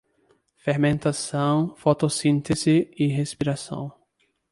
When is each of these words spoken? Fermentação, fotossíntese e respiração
Fermentação, 0.57 1.75
fotossíntese 1.75 2.91
e 2.97 3.05
respiração 3.05 3.93